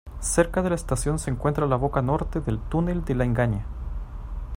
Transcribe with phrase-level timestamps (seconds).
[0.19, 3.67] Cerca de la estación se encuentra la boca norte del Túnel de la Engaña.